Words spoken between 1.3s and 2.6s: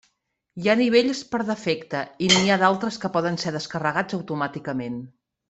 per defecte, i n'hi ha